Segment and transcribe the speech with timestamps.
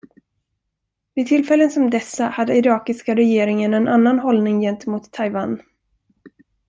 [1.15, 5.61] Vid tillfällen som dessa hade irakiska regeringen en annan hållning gentemot Taiwan.